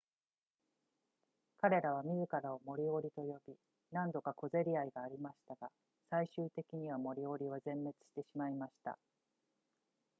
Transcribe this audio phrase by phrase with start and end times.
[1.59, 3.53] 彼らは自らをモリオリと呼び
[3.91, 5.69] 何度か小競り合いがありましたが
[6.09, 8.97] 最終的にはモリオリは全滅してしまいました